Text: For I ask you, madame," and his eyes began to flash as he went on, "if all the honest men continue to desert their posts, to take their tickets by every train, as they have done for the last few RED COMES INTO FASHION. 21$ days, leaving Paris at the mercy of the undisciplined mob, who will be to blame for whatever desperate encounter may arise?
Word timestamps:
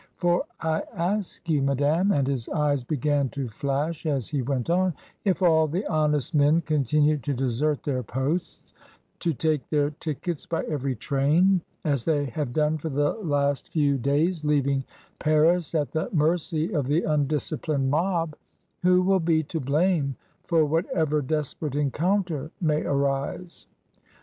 For 0.17 0.45
I 0.59 0.81
ask 0.95 1.47
you, 1.47 1.61
madame," 1.61 2.11
and 2.11 2.25
his 2.27 2.49
eyes 2.49 2.83
began 2.83 3.29
to 3.29 3.47
flash 3.49 4.07
as 4.07 4.29
he 4.29 4.41
went 4.41 4.67
on, 4.67 4.95
"if 5.25 5.43
all 5.43 5.67
the 5.67 5.85
honest 5.85 6.33
men 6.33 6.61
continue 6.61 7.17
to 7.19 7.35
desert 7.35 7.83
their 7.83 8.01
posts, 8.01 8.73
to 9.19 9.31
take 9.31 9.69
their 9.69 9.91
tickets 9.91 10.47
by 10.47 10.63
every 10.63 10.95
train, 10.95 11.61
as 11.85 12.03
they 12.03 12.25
have 12.25 12.51
done 12.51 12.79
for 12.79 12.89
the 12.89 13.11
last 13.11 13.69
few 13.69 13.91
RED 13.97 14.03
COMES 14.03 14.07
INTO 14.07 14.09
FASHION. 14.09 14.23
21$ 14.23 14.25
days, 14.29 14.43
leaving 14.45 14.83
Paris 15.19 15.75
at 15.75 15.91
the 15.91 16.09
mercy 16.11 16.73
of 16.73 16.87
the 16.87 17.03
undisciplined 17.03 17.91
mob, 17.91 18.35
who 18.81 19.03
will 19.03 19.19
be 19.19 19.43
to 19.43 19.59
blame 19.59 20.15
for 20.47 20.65
whatever 20.65 21.21
desperate 21.21 21.75
encounter 21.75 22.49
may 22.59 22.81
arise? 22.81 23.67